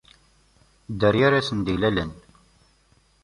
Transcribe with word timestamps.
Dderya 0.91 1.23
ara 1.27 1.39
asen-d-ilalen. 1.45 2.11